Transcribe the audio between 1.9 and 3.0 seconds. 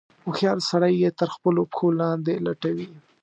لاندې لټوي.